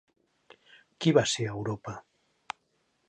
Qui 1.05 1.13
va 1.17 1.25
ser 1.33 1.47
Europa? 1.51 1.93